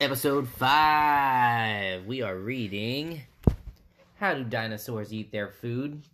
[0.00, 2.06] Episode 5.
[2.06, 3.20] We are reading
[4.14, 6.04] How Do Dinosaurs Eat Their Food?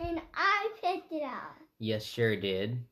[0.00, 1.54] And I picked it out.
[1.78, 2.82] Yes, sure did.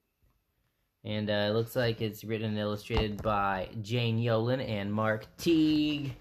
[1.04, 6.14] And uh, it looks like it's written and illustrated by Jane Yolen and Mark Teague.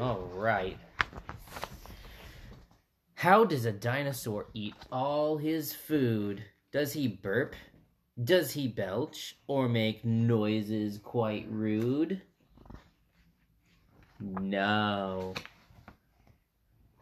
[0.00, 0.76] All right.
[3.14, 6.42] How does a dinosaur eat all his food?
[6.72, 7.54] Does he burp?
[8.22, 12.22] Does he belch or make noises quite rude?
[14.20, 15.34] No.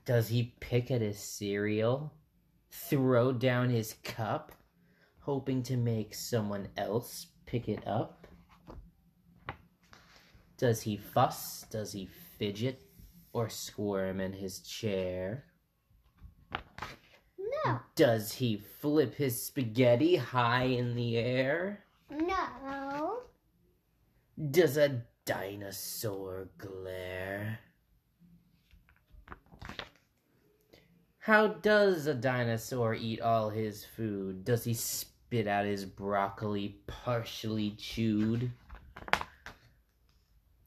[0.06, 2.14] Does he pick at his cereal?
[2.70, 4.52] Throw down his cup?
[5.20, 8.26] Hoping to make someone else pick it up?
[10.56, 11.66] Does he fuss?
[11.70, 12.06] Does he
[12.38, 12.80] fidget?
[13.34, 15.44] Or squirm in his chair?
[17.64, 17.80] No.
[17.94, 21.84] Does he flip his spaghetti high in the air?
[22.10, 23.20] No.
[24.50, 27.60] Does a dinosaur glare?
[31.18, 34.44] How does a dinosaur eat all his food?
[34.44, 38.50] Does he spit out his broccoli partially chewed?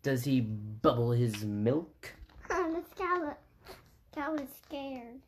[0.02, 2.14] Does he bubble his milk?
[2.48, 3.36] the cow,
[4.14, 5.20] cow scared.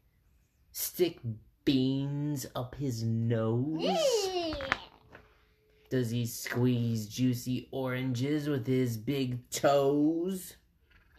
[0.71, 1.19] Stick
[1.67, 3.83] beans up his nose?
[5.89, 10.55] Does he squeeze juicy oranges with his big toes?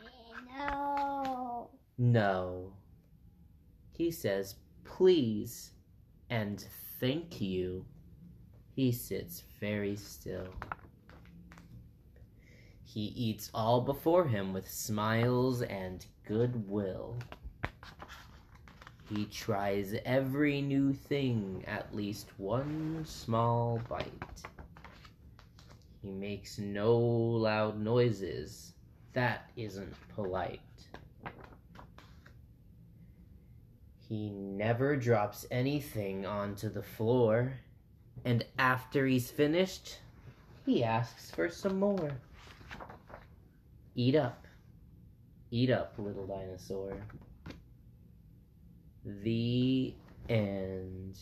[0.03, 1.69] Eh, no.
[1.99, 2.73] No.
[3.93, 5.73] He says please
[6.31, 6.67] and
[6.99, 7.85] thank you.
[8.75, 10.49] He sits very still.
[12.85, 17.19] He eats all before him with smiles and goodwill.
[19.09, 24.43] He tries every new thing at least one small bite.
[26.03, 28.75] He makes no loud noises.
[29.15, 30.61] That isn't polite.
[34.09, 37.55] He never drops anything onto the floor.
[38.25, 40.01] And after he's finished,
[40.67, 42.13] he asks for some more.
[43.95, 44.47] Eat up.
[45.51, 46.93] Eat up, little dinosaur.
[49.23, 49.95] The
[50.29, 51.19] end.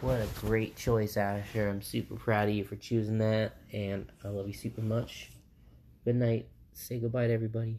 [0.00, 1.68] What a great choice, Asher.
[1.68, 5.30] I'm super proud of you for choosing that, and I love you super much.
[6.04, 6.48] Good night.
[6.72, 7.78] Say goodbye to everybody.